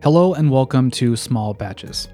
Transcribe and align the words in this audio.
Hello 0.00 0.32
and 0.34 0.48
welcome 0.48 0.92
to 0.92 1.16
Small 1.16 1.54
Batches. 1.54 2.06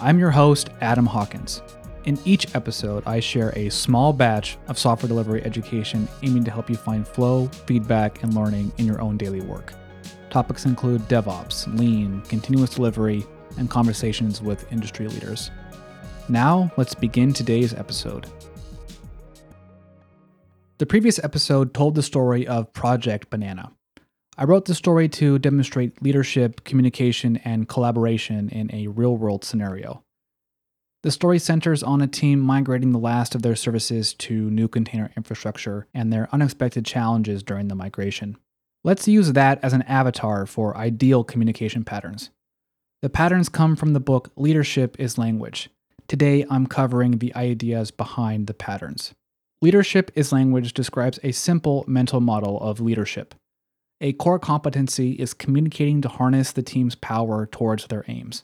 I'm 0.00 0.16
your 0.16 0.30
host, 0.30 0.70
Adam 0.80 1.04
Hawkins. 1.04 1.60
In 2.04 2.16
each 2.24 2.54
episode, 2.54 3.02
I 3.04 3.18
share 3.18 3.52
a 3.58 3.68
small 3.68 4.12
batch 4.12 4.58
of 4.68 4.78
software 4.78 5.08
delivery 5.08 5.44
education 5.44 6.06
aiming 6.22 6.44
to 6.44 6.52
help 6.52 6.70
you 6.70 6.76
find 6.76 7.06
flow, 7.06 7.48
feedback, 7.66 8.22
and 8.22 8.32
learning 8.32 8.70
in 8.78 8.86
your 8.86 9.00
own 9.00 9.16
daily 9.16 9.40
work. 9.40 9.74
Topics 10.30 10.66
include 10.66 11.08
DevOps, 11.08 11.66
Lean, 11.76 12.22
continuous 12.28 12.76
delivery, 12.76 13.26
and 13.58 13.68
conversations 13.68 14.40
with 14.40 14.70
industry 14.70 15.08
leaders. 15.08 15.50
Now, 16.28 16.70
let's 16.76 16.94
begin 16.94 17.32
today's 17.32 17.74
episode. 17.74 18.28
The 20.78 20.86
previous 20.86 21.18
episode 21.24 21.74
told 21.74 21.96
the 21.96 22.04
story 22.04 22.46
of 22.46 22.72
Project 22.72 23.30
Banana. 23.30 23.72
I 24.38 24.44
wrote 24.44 24.64
the 24.64 24.74
story 24.74 25.08
to 25.10 25.38
demonstrate 25.38 26.02
leadership, 26.02 26.64
communication, 26.64 27.36
and 27.44 27.68
collaboration 27.68 28.48
in 28.48 28.74
a 28.74 28.86
real 28.86 29.14
world 29.14 29.44
scenario. 29.44 30.02
The 31.02 31.10
story 31.10 31.38
centers 31.38 31.82
on 31.82 32.00
a 32.00 32.06
team 32.06 32.40
migrating 32.40 32.92
the 32.92 32.98
last 32.98 33.34
of 33.34 33.42
their 33.42 33.56
services 33.56 34.14
to 34.14 34.48
new 34.50 34.68
container 34.68 35.10
infrastructure 35.16 35.86
and 35.92 36.10
their 36.10 36.28
unexpected 36.32 36.86
challenges 36.86 37.42
during 37.42 37.68
the 37.68 37.74
migration. 37.74 38.38
Let's 38.84 39.06
use 39.06 39.32
that 39.32 39.62
as 39.62 39.74
an 39.74 39.82
avatar 39.82 40.46
for 40.46 40.76
ideal 40.76 41.24
communication 41.24 41.84
patterns. 41.84 42.30
The 43.02 43.10
patterns 43.10 43.48
come 43.48 43.76
from 43.76 43.92
the 43.92 44.00
book 44.00 44.30
Leadership 44.36 44.98
is 44.98 45.18
Language. 45.18 45.68
Today, 46.08 46.46
I'm 46.48 46.66
covering 46.66 47.18
the 47.18 47.34
ideas 47.34 47.90
behind 47.90 48.46
the 48.46 48.54
patterns. 48.54 49.12
Leadership 49.60 50.10
is 50.14 50.32
Language 50.32 50.72
describes 50.72 51.18
a 51.22 51.32
simple 51.32 51.84
mental 51.86 52.20
model 52.20 52.60
of 52.60 52.80
leadership. 52.80 53.34
A 54.04 54.12
core 54.12 54.40
competency 54.40 55.12
is 55.12 55.32
communicating 55.32 56.02
to 56.02 56.08
harness 56.08 56.50
the 56.50 56.62
team's 56.62 56.96
power 56.96 57.46
towards 57.46 57.86
their 57.86 58.04
aims. 58.08 58.42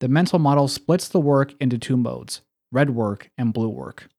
The 0.00 0.08
mental 0.08 0.38
model 0.38 0.68
splits 0.68 1.08
the 1.08 1.20
work 1.20 1.54
into 1.58 1.78
two 1.78 1.96
modes 1.96 2.42
red 2.70 2.90
work 2.90 3.30
and 3.38 3.54
blue 3.54 3.70
work. 3.70 4.10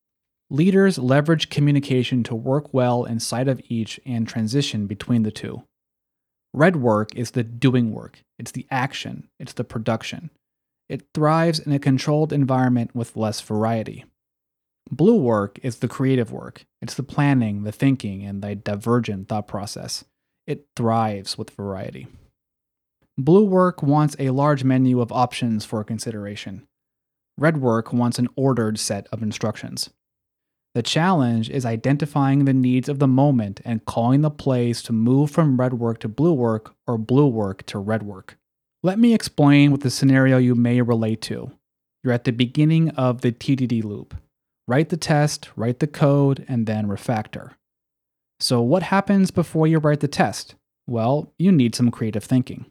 Leaders 0.49 0.97
leverage 0.97 1.51
communication 1.51 2.23
to 2.23 2.33
work 2.33 2.73
well 2.73 3.05
inside 3.05 3.47
of 3.47 3.61
each 3.69 3.99
and 4.07 4.27
transition 4.27 4.87
between 4.87 5.21
the 5.21 5.29
two. 5.29 5.61
Red 6.51 6.77
work 6.77 7.15
is 7.15 7.31
the 7.31 7.43
doing 7.43 7.93
work, 7.93 8.23
it's 8.39 8.51
the 8.51 8.65
action, 8.71 9.29
it's 9.39 9.53
the 9.53 9.63
production. 9.63 10.31
It 10.89 11.05
thrives 11.13 11.59
in 11.59 11.71
a 11.71 11.77
controlled 11.77 12.33
environment 12.33 12.95
with 12.95 13.15
less 13.15 13.39
variety. 13.39 14.05
Blue 14.89 15.21
work 15.21 15.59
is 15.61 15.75
the 15.75 15.87
creative 15.87 16.31
work, 16.31 16.65
it's 16.81 16.95
the 16.95 17.03
planning, 17.03 17.61
the 17.61 17.71
thinking, 17.71 18.25
and 18.25 18.41
the 18.41 18.55
divergent 18.55 19.29
thought 19.29 19.47
process. 19.47 20.05
It 20.49 20.65
thrives 20.75 21.37
with 21.37 21.51
variety. 21.51 22.07
Blue 23.19 23.45
work 23.45 23.83
wants 23.83 24.15
a 24.17 24.31
large 24.31 24.63
menu 24.63 24.99
of 24.99 25.11
options 25.11 25.63
for 25.63 25.83
consideration. 25.83 26.65
Red 27.37 27.57
work 27.57 27.93
wants 27.93 28.17
an 28.17 28.29
ordered 28.35 28.79
set 28.79 29.05
of 29.11 29.21
instructions. 29.21 29.91
The 30.73 30.81
challenge 30.81 31.51
is 31.51 31.67
identifying 31.67 32.45
the 32.45 32.53
needs 32.53 32.89
of 32.89 32.97
the 32.97 33.07
moment 33.07 33.61
and 33.63 33.85
calling 33.85 34.21
the 34.21 34.31
plays 34.31 34.81
to 34.83 34.91
move 34.91 35.29
from 35.29 35.59
red 35.59 35.75
work 35.75 35.99
to 35.99 36.07
blue 36.07 36.33
work 36.33 36.73
or 36.87 36.97
blue 36.97 37.27
work 37.27 37.63
to 37.67 37.77
red 37.77 38.01
work. 38.01 38.35
Let 38.81 38.97
me 38.97 39.13
explain 39.13 39.69
what 39.69 39.81
the 39.81 39.91
scenario 39.91 40.39
you 40.39 40.55
may 40.55 40.81
relate 40.81 41.21
to. 41.23 41.51
You're 42.03 42.13
at 42.13 42.23
the 42.23 42.31
beginning 42.31 42.89
of 42.89 43.21
the 43.21 43.31
TDD 43.31 43.83
loop. 43.83 44.15
Write 44.67 44.89
the 44.89 44.97
test, 44.97 45.49
write 45.55 45.77
the 45.77 45.85
code, 45.85 46.43
and 46.47 46.65
then 46.65 46.87
refactor. 46.87 47.51
So, 48.39 48.61
what 48.61 48.83
happens 48.83 49.31
before 49.31 49.67
you 49.67 49.79
write 49.79 49.99
the 49.99 50.07
test? 50.07 50.55
Well, 50.87 51.33
you 51.37 51.51
need 51.51 51.75
some 51.75 51.91
creative 51.91 52.23
thinking. 52.23 52.65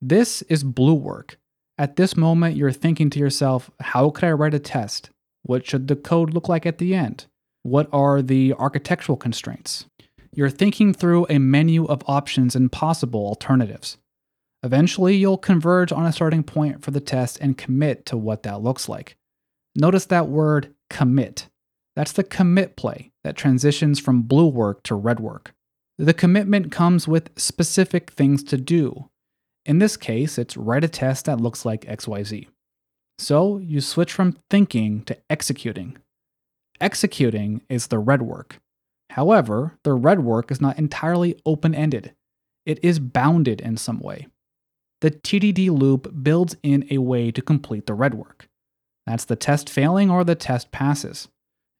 This 0.00 0.42
is 0.42 0.64
blue 0.64 0.94
work. 0.94 1.38
At 1.78 1.96
this 1.96 2.16
moment, 2.16 2.56
you're 2.56 2.72
thinking 2.72 3.08
to 3.10 3.18
yourself, 3.18 3.70
how 3.80 4.10
could 4.10 4.24
I 4.24 4.32
write 4.32 4.54
a 4.54 4.58
test? 4.58 5.10
What 5.42 5.66
should 5.66 5.88
the 5.88 5.96
code 5.96 6.34
look 6.34 6.48
like 6.48 6.66
at 6.66 6.78
the 6.78 6.94
end? 6.94 7.26
What 7.62 7.88
are 7.92 8.22
the 8.22 8.54
architectural 8.54 9.16
constraints? 9.16 9.86
You're 10.32 10.50
thinking 10.50 10.94
through 10.94 11.26
a 11.28 11.38
menu 11.38 11.84
of 11.86 12.02
options 12.06 12.54
and 12.54 12.70
possible 12.70 13.26
alternatives. 13.26 13.98
Eventually, 14.62 15.16
you'll 15.16 15.38
converge 15.38 15.92
on 15.92 16.06
a 16.06 16.12
starting 16.12 16.42
point 16.42 16.82
for 16.82 16.90
the 16.90 17.00
test 17.00 17.38
and 17.40 17.56
commit 17.56 18.06
to 18.06 18.16
what 18.16 18.42
that 18.42 18.62
looks 18.62 18.88
like. 18.88 19.16
Notice 19.74 20.06
that 20.06 20.28
word 20.28 20.74
commit. 20.88 21.48
That's 21.96 22.12
the 22.12 22.24
commit 22.24 22.76
play 22.76 23.12
that 23.24 23.36
transitions 23.36 23.98
from 23.98 24.22
blue 24.22 24.48
work 24.48 24.82
to 24.84 24.94
red 24.94 25.20
work. 25.20 25.52
The 25.98 26.14
commitment 26.14 26.72
comes 26.72 27.06
with 27.06 27.30
specific 27.36 28.10
things 28.10 28.42
to 28.44 28.56
do, 28.56 29.10
in 29.66 29.78
this 29.78 29.96
case, 29.96 30.38
it's 30.38 30.56
write 30.56 30.84
a 30.84 30.88
test 30.88 31.26
that 31.26 31.40
looks 31.40 31.64
like 31.64 31.82
XYZ. 31.82 32.48
So 33.18 33.58
you 33.58 33.80
switch 33.80 34.12
from 34.12 34.38
thinking 34.48 35.02
to 35.04 35.16
executing. 35.28 35.98
Executing 36.80 37.60
is 37.68 37.88
the 37.88 37.98
red 37.98 38.22
work. 38.22 38.58
However, 39.10 39.78
the 39.84 39.92
red 39.92 40.20
work 40.20 40.50
is 40.50 40.60
not 40.60 40.78
entirely 40.78 41.38
open 41.44 41.74
ended, 41.74 42.14
it 42.64 42.82
is 42.82 42.98
bounded 42.98 43.60
in 43.60 43.76
some 43.76 44.00
way. 44.00 44.28
The 45.00 45.10
TDD 45.10 45.70
loop 45.70 46.22
builds 46.22 46.56
in 46.62 46.86
a 46.90 46.98
way 46.98 47.30
to 47.30 47.42
complete 47.42 47.86
the 47.86 47.94
red 47.94 48.14
work. 48.14 48.48
That's 49.06 49.24
the 49.24 49.36
test 49.36 49.68
failing 49.68 50.10
or 50.10 50.24
the 50.24 50.34
test 50.34 50.70
passes. 50.70 51.28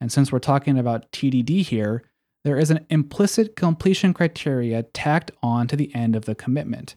And 0.00 0.10
since 0.10 0.32
we're 0.32 0.38
talking 0.38 0.78
about 0.78 1.10
TDD 1.12 1.62
here, 1.62 2.02
there 2.42 2.56
is 2.56 2.70
an 2.70 2.86
implicit 2.88 3.54
completion 3.54 4.14
criteria 4.14 4.82
tacked 4.82 5.30
on 5.42 5.66
to 5.68 5.76
the 5.76 5.94
end 5.94 6.16
of 6.16 6.24
the 6.24 6.34
commitment. 6.34 6.96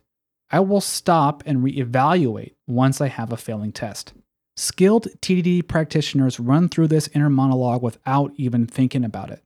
I 0.49 0.61
will 0.61 0.81
stop 0.81 1.43
and 1.45 1.63
reevaluate 1.63 2.53
once 2.67 3.01
I 3.01 3.07
have 3.07 3.33
a 3.33 3.37
failing 3.37 3.71
test. 3.71 4.13
Skilled 4.55 5.07
TDD 5.19 5.67
practitioners 5.67 6.39
run 6.39 6.69
through 6.69 6.87
this 6.87 7.09
inner 7.13 7.29
monologue 7.29 7.81
without 7.81 8.31
even 8.37 8.67
thinking 8.67 9.03
about 9.03 9.31
it. 9.31 9.43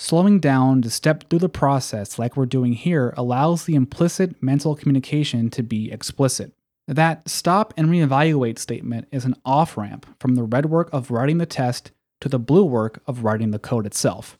Slowing 0.00 0.40
down 0.40 0.80
to 0.82 0.90
step 0.90 1.28
through 1.28 1.40
the 1.40 1.48
process, 1.48 2.18
like 2.18 2.36
we're 2.36 2.46
doing 2.46 2.72
here, 2.72 3.12
allows 3.16 3.64
the 3.64 3.74
implicit 3.74 4.42
mental 4.42 4.74
communication 4.74 5.50
to 5.50 5.62
be 5.62 5.92
explicit. 5.92 6.52
That 6.86 7.28
stop 7.28 7.74
and 7.76 7.88
reevaluate 7.88 8.58
statement 8.58 9.08
is 9.12 9.26
an 9.26 9.34
off 9.44 9.76
ramp 9.76 10.06
from 10.18 10.36
the 10.36 10.44
red 10.44 10.66
work 10.66 10.88
of 10.92 11.10
writing 11.10 11.38
the 11.38 11.46
test 11.46 11.90
to 12.20 12.28
the 12.28 12.38
blue 12.38 12.64
work 12.64 13.02
of 13.06 13.24
writing 13.24 13.50
the 13.50 13.58
code 13.58 13.86
itself. 13.86 14.38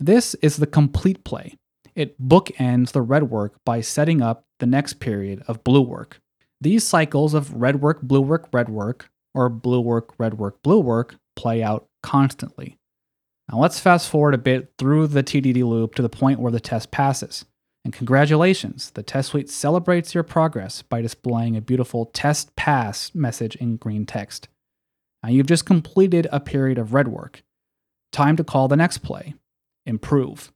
This 0.00 0.34
is 0.36 0.56
the 0.56 0.66
complete 0.66 1.24
play. 1.24 1.56
It 1.94 2.20
bookends 2.20 2.92
the 2.92 3.02
red 3.02 3.24
work 3.24 3.54
by 3.64 3.80
setting 3.80 4.22
up 4.22 4.44
the 4.58 4.66
next 4.66 4.94
period 4.94 5.42
of 5.46 5.64
blue 5.64 5.82
work. 5.82 6.20
These 6.60 6.86
cycles 6.86 7.34
of 7.34 7.52
red 7.54 7.80
work, 7.80 8.02
blue 8.02 8.20
work, 8.20 8.48
red 8.52 8.68
work, 8.68 9.10
or 9.34 9.48
blue 9.48 9.80
work, 9.80 10.14
red 10.18 10.34
work, 10.38 10.62
blue 10.62 10.80
work 10.80 11.16
play 11.36 11.62
out 11.62 11.88
constantly. 12.02 12.78
Now 13.50 13.58
let's 13.58 13.80
fast 13.80 14.08
forward 14.08 14.34
a 14.34 14.38
bit 14.38 14.72
through 14.78 15.08
the 15.08 15.22
TDD 15.22 15.64
loop 15.64 15.94
to 15.96 16.02
the 16.02 16.08
point 16.08 16.40
where 16.40 16.52
the 16.52 16.60
test 16.60 16.90
passes. 16.90 17.44
And 17.84 17.92
congratulations, 17.92 18.90
the 18.90 19.02
test 19.02 19.30
suite 19.30 19.50
celebrates 19.50 20.14
your 20.14 20.22
progress 20.22 20.82
by 20.82 21.02
displaying 21.02 21.56
a 21.56 21.60
beautiful 21.60 22.06
test 22.06 22.54
pass 22.54 23.12
message 23.14 23.56
in 23.56 23.76
green 23.76 24.06
text. 24.06 24.48
Now 25.22 25.30
you've 25.30 25.46
just 25.46 25.66
completed 25.66 26.26
a 26.32 26.40
period 26.40 26.78
of 26.78 26.94
red 26.94 27.08
work. 27.08 27.42
Time 28.12 28.36
to 28.36 28.44
call 28.44 28.68
the 28.68 28.76
next 28.76 28.98
play 28.98 29.34
improve. 29.84 30.52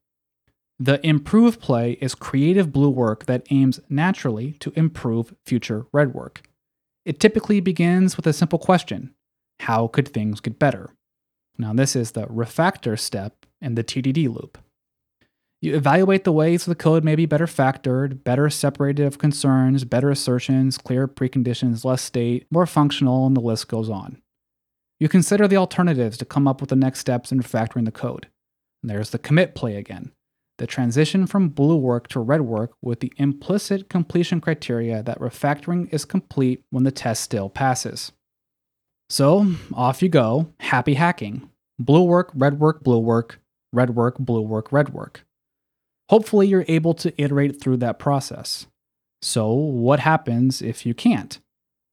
The 0.78 1.04
improve 1.06 1.58
play 1.58 1.92
is 2.00 2.14
creative 2.14 2.70
blue 2.70 2.90
work 2.90 3.26
that 3.26 3.46
aims 3.50 3.80
naturally 3.88 4.52
to 4.60 4.72
improve 4.76 5.34
future 5.44 5.86
red 5.92 6.14
work. 6.14 6.42
It 7.04 7.18
typically 7.18 7.60
begins 7.60 8.16
with 8.16 8.26
a 8.26 8.32
simple 8.32 8.58
question 8.58 9.14
How 9.60 9.88
could 9.88 10.08
things 10.08 10.40
get 10.40 10.58
better? 10.58 10.90
Now, 11.58 11.72
this 11.72 11.96
is 11.96 12.12
the 12.12 12.26
refactor 12.26 12.98
step 12.98 13.46
in 13.60 13.74
the 13.74 13.84
TDD 13.84 14.28
loop. 14.28 14.58
You 15.62 15.74
evaluate 15.74 16.24
the 16.24 16.32
ways 16.32 16.66
the 16.66 16.74
code 16.74 17.02
may 17.02 17.14
be 17.14 17.24
better 17.24 17.46
factored, 17.46 18.22
better 18.22 18.50
separated 18.50 19.06
of 19.06 19.18
concerns, 19.18 19.84
better 19.84 20.10
assertions, 20.10 20.76
clear 20.76 21.08
preconditions, 21.08 21.84
less 21.84 22.02
state, 22.02 22.46
more 22.50 22.66
functional, 22.66 23.26
and 23.26 23.34
the 23.34 23.40
list 23.40 23.68
goes 23.68 23.88
on. 23.88 24.20
You 24.98 25.08
consider 25.08 25.46
the 25.46 25.56
alternatives 25.56 26.16
to 26.18 26.24
come 26.24 26.48
up 26.48 26.60
with 26.60 26.70
the 26.70 26.76
next 26.76 27.00
steps 27.00 27.30
in 27.30 27.40
refactoring 27.40 27.84
the 27.84 27.92
code. 27.92 28.28
And 28.82 28.90
there's 28.90 29.10
the 29.10 29.18
commit 29.18 29.54
play 29.54 29.76
again 29.76 30.12
the 30.58 30.66
transition 30.66 31.26
from 31.26 31.50
blue 31.50 31.76
work 31.76 32.08
to 32.08 32.20
red 32.20 32.40
work 32.42 32.72
with 32.80 33.00
the 33.00 33.12
implicit 33.18 33.88
completion 33.88 34.40
criteria 34.40 35.02
that 35.02 35.20
refactoring 35.20 35.92
is 35.92 36.04
complete 36.04 36.62
when 36.70 36.84
the 36.84 36.90
test 36.90 37.22
still 37.22 37.48
passes. 37.48 38.12
So, 39.08 39.54
off 39.74 40.02
you 40.02 40.08
go, 40.08 40.52
happy 40.60 40.94
hacking. 40.94 41.50
Blue 41.78 42.02
work, 42.02 42.30
red 42.34 42.58
work, 42.58 42.82
blue 42.82 42.98
work, 42.98 43.38
red 43.72 43.90
work, 43.90 44.18
blue 44.18 44.40
work, 44.40 44.72
red 44.72 44.94
work. 44.94 45.24
Hopefully, 46.08 46.48
you're 46.48 46.64
able 46.68 46.94
to 46.94 47.12
iterate 47.20 47.60
through 47.60 47.76
that 47.78 47.98
process. 47.98 48.66
So, 49.22 49.52
what 49.52 50.00
happens 50.00 50.62
if 50.62 50.86
you 50.86 50.94
can't? 50.94 51.38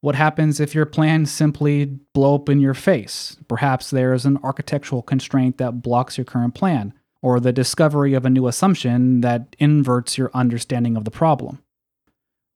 What 0.03 0.15
happens 0.15 0.59
if 0.59 0.75
your 0.75 0.85
plans 0.85 1.31
simply 1.31 1.85
blow 1.85 2.35
up 2.35 2.49
in 2.49 2.59
your 2.59 2.73
face? 2.73 3.37
Perhaps 3.47 3.89
there 3.89 4.13
is 4.13 4.25
an 4.25 4.37
architectural 4.43 5.01
constraint 5.01 5.59
that 5.59 5.81
blocks 5.81 6.17
your 6.17 6.25
current 6.25 6.55
plan 6.55 6.93
or 7.21 7.39
the 7.39 7.53
discovery 7.53 8.13
of 8.13 8.25
a 8.25 8.29
new 8.29 8.47
assumption 8.47 9.21
that 9.21 9.55
inverts 9.59 10.17
your 10.17 10.29
understanding 10.33 10.97
of 10.97 11.05
the 11.05 11.09
problem. 11.09 11.63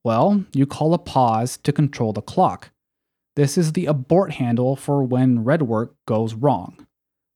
Well, 0.04 0.44
you 0.52 0.66
call 0.66 0.94
a 0.94 0.98
pause 0.98 1.56
to 1.60 1.72
control 1.72 2.12
the 2.12 2.22
clock. 2.22 2.72
This 3.38 3.58
is 3.58 3.72
the 3.72 3.86
abort 3.86 4.34
handle 4.34 4.76
for 4.76 5.02
when 5.04 5.46
red 5.46 5.62
work 5.62 5.96
goes 6.06 6.34
wrong. 6.34 6.86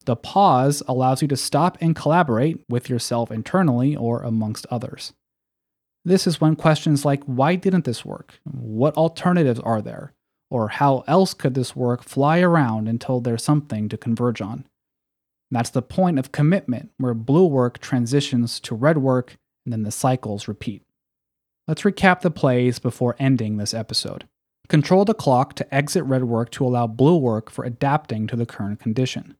The 0.04 0.14
pause 0.14 0.82
allows 0.86 1.22
you 1.22 1.28
to 1.28 1.38
stop 1.38 1.78
and 1.80 1.96
collaborate 1.96 2.62
with 2.68 2.90
yourself 2.90 3.30
internally 3.30 3.96
or 3.96 4.22
amongst 4.22 4.66
others. 4.66 5.14
This 6.04 6.26
is 6.26 6.40
when 6.40 6.56
questions 6.56 7.04
like 7.04 7.22
why 7.24 7.54
didn't 7.54 7.84
this 7.84 8.04
work? 8.04 8.40
What 8.44 8.96
alternatives 8.96 9.60
are 9.60 9.80
there? 9.80 10.12
Or 10.50 10.68
how 10.68 11.04
else 11.06 11.32
could 11.32 11.54
this 11.54 11.74
work 11.74 12.02
fly 12.02 12.40
around 12.40 12.88
until 12.88 13.20
there's 13.20 13.44
something 13.44 13.88
to 13.88 13.96
converge 13.96 14.40
on? 14.40 14.66
That's 15.50 15.70
the 15.70 15.82
point 15.82 16.18
of 16.18 16.32
commitment, 16.32 16.90
where 16.98 17.14
blue 17.14 17.46
work 17.46 17.78
transitions 17.78 18.58
to 18.60 18.74
red 18.74 18.98
work 18.98 19.36
and 19.64 19.72
then 19.72 19.82
the 19.82 19.90
cycles 19.90 20.48
repeat. 20.48 20.82
Let's 21.68 21.82
recap 21.82 22.20
the 22.20 22.30
plays 22.30 22.78
before 22.78 23.16
ending 23.18 23.56
this 23.56 23.74
episode. 23.74 24.26
Control 24.68 25.04
the 25.04 25.14
clock 25.14 25.54
to 25.54 25.74
exit 25.74 26.04
red 26.04 26.24
work 26.24 26.50
to 26.52 26.64
allow 26.64 26.86
blue 26.86 27.16
work 27.16 27.50
for 27.50 27.64
adapting 27.64 28.26
to 28.26 28.36
the 28.36 28.46
current 28.46 28.80
condition. 28.80 29.36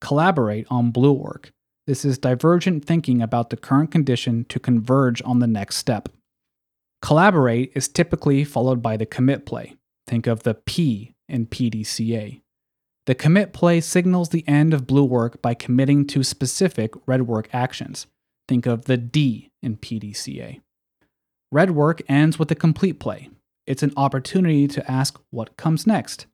Collaborate 0.00 0.66
on 0.70 0.90
blue 0.90 1.12
work. 1.12 1.52
This 1.86 2.04
is 2.04 2.16
divergent 2.16 2.84
thinking 2.84 3.20
about 3.20 3.50
the 3.50 3.56
current 3.56 3.90
condition 3.90 4.46
to 4.46 4.58
converge 4.58 5.20
on 5.24 5.40
the 5.40 5.46
next 5.46 5.76
step. 5.76 6.08
Collaborate 7.02 7.72
is 7.74 7.88
typically 7.88 8.44
followed 8.44 8.82
by 8.82 8.96
the 8.96 9.04
commit 9.04 9.44
play. 9.44 9.76
Think 10.06 10.26
of 10.26 10.44
the 10.44 10.54
P 10.54 11.14
in 11.28 11.46
PDCA. 11.46 12.40
The 13.06 13.14
commit 13.14 13.52
play 13.52 13.82
signals 13.82 14.30
the 14.30 14.48
end 14.48 14.72
of 14.72 14.86
blue 14.86 15.04
work 15.04 15.42
by 15.42 15.52
committing 15.52 16.06
to 16.06 16.22
specific 16.22 16.94
red 17.06 17.26
work 17.26 17.48
actions. 17.52 18.06
Think 18.48 18.64
of 18.64 18.86
the 18.86 18.96
D 18.96 19.50
in 19.62 19.76
PDCA. 19.76 20.62
Red 21.52 21.72
work 21.72 22.00
ends 22.08 22.38
with 22.38 22.48
the 22.48 22.54
complete 22.54 22.98
play. 22.98 23.28
It's 23.66 23.82
an 23.82 23.92
opportunity 23.96 24.66
to 24.68 24.90
ask 24.90 25.20
what 25.30 25.58
comes 25.58 25.86
next. 25.86 26.26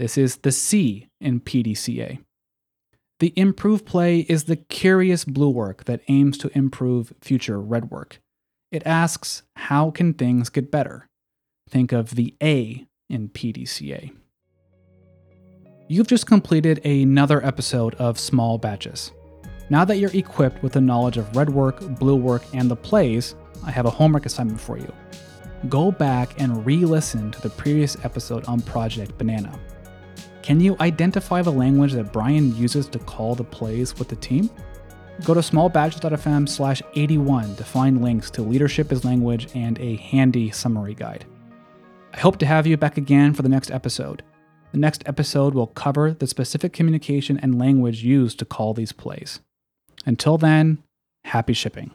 This 0.00 0.18
is 0.18 0.38
the 0.38 0.52
C 0.52 1.08
in 1.20 1.40
PDCA. 1.40 2.18
The 3.20 3.34
improve 3.36 3.84
play 3.84 4.20
is 4.20 4.44
the 4.44 4.56
curious 4.56 5.26
blue 5.26 5.50
work 5.50 5.84
that 5.84 6.00
aims 6.08 6.38
to 6.38 6.50
improve 6.56 7.12
future 7.20 7.60
red 7.60 7.90
work. 7.90 8.18
It 8.72 8.82
asks, 8.86 9.42
how 9.56 9.90
can 9.90 10.14
things 10.14 10.48
get 10.48 10.70
better? 10.70 11.06
Think 11.68 11.92
of 11.92 12.14
the 12.14 12.34
A 12.42 12.86
in 13.10 13.28
PDCA. 13.28 14.12
You've 15.86 16.06
just 16.06 16.26
completed 16.26 16.84
another 16.86 17.44
episode 17.44 17.94
of 17.96 18.18
Small 18.18 18.56
Batches. 18.56 19.12
Now 19.68 19.84
that 19.84 19.98
you're 19.98 20.16
equipped 20.16 20.62
with 20.62 20.72
the 20.72 20.80
knowledge 20.80 21.18
of 21.18 21.36
red 21.36 21.50
work, 21.50 21.80
blue 21.98 22.16
work, 22.16 22.42
and 22.54 22.70
the 22.70 22.76
plays, 22.76 23.34
I 23.66 23.70
have 23.70 23.84
a 23.84 23.90
homework 23.90 24.24
assignment 24.24 24.60
for 24.60 24.78
you. 24.78 24.90
Go 25.68 25.92
back 25.92 26.40
and 26.40 26.64
re 26.64 26.86
listen 26.86 27.32
to 27.32 27.40
the 27.42 27.50
previous 27.50 28.02
episode 28.02 28.46
on 28.46 28.60
Project 28.60 29.18
Banana. 29.18 29.60
Can 30.50 30.58
you 30.58 30.76
identify 30.80 31.42
the 31.42 31.52
language 31.52 31.92
that 31.92 32.12
Brian 32.12 32.56
uses 32.56 32.88
to 32.88 32.98
call 32.98 33.36
the 33.36 33.44
plays 33.44 33.96
with 33.96 34.08
the 34.08 34.16
team? 34.16 34.50
Go 35.22 35.32
to 35.32 35.38
smallbatches.fm 35.38 36.48
slash 36.48 36.82
81 36.96 37.54
to 37.54 37.62
find 37.62 38.02
links 38.02 38.32
to 38.32 38.42
Leadership 38.42 38.90
is 38.90 39.04
Language 39.04 39.46
and 39.54 39.78
a 39.78 39.94
handy 39.94 40.50
summary 40.50 40.94
guide. 40.94 41.24
I 42.12 42.18
hope 42.18 42.38
to 42.38 42.46
have 42.46 42.66
you 42.66 42.76
back 42.76 42.96
again 42.96 43.32
for 43.32 43.42
the 43.42 43.48
next 43.48 43.70
episode. 43.70 44.24
The 44.72 44.78
next 44.78 45.04
episode 45.06 45.54
will 45.54 45.68
cover 45.68 46.14
the 46.14 46.26
specific 46.26 46.72
communication 46.72 47.38
and 47.38 47.56
language 47.56 48.02
used 48.02 48.40
to 48.40 48.44
call 48.44 48.74
these 48.74 48.90
plays. 48.90 49.38
Until 50.04 50.36
then, 50.36 50.82
happy 51.26 51.52
shipping. 51.52 51.92